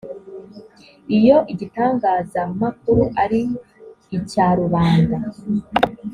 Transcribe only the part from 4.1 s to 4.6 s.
icya